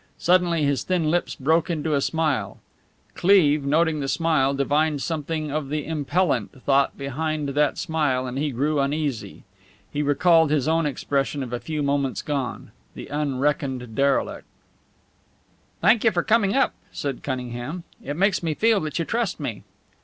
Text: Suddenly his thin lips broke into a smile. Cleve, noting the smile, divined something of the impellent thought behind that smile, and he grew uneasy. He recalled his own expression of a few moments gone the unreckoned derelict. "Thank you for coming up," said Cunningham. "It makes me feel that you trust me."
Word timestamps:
Suddenly 0.17 0.63
his 0.63 0.81
thin 0.85 1.11
lips 1.11 1.35
broke 1.35 1.69
into 1.69 1.93
a 1.93 2.01
smile. 2.01 2.57
Cleve, 3.13 3.63
noting 3.63 3.99
the 3.99 4.07
smile, 4.07 4.55
divined 4.55 5.03
something 5.03 5.51
of 5.51 5.69
the 5.69 5.85
impellent 5.85 6.63
thought 6.63 6.97
behind 6.97 7.49
that 7.49 7.77
smile, 7.77 8.25
and 8.25 8.35
he 8.39 8.49
grew 8.49 8.79
uneasy. 8.79 9.43
He 9.93 10.01
recalled 10.01 10.49
his 10.49 10.67
own 10.67 10.87
expression 10.87 11.43
of 11.43 11.53
a 11.53 11.59
few 11.59 11.83
moments 11.83 12.23
gone 12.23 12.71
the 12.95 13.09
unreckoned 13.09 13.93
derelict. 13.93 14.47
"Thank 15.81 16.03
you 16.03 16.09
for 16.09 16.23
coming 16.23 16.55
up," 16.55 16.73
said 16.91 17.21
Cunningham. 17.21 17.83
"It 18.03 18.15
makes 18.15 18.41
me 18.41 18.55
feel 18.55 18.79
that 18.79 18.97
you 18.97 19.05
trust 19.05 19.39
me." 19.39 19.61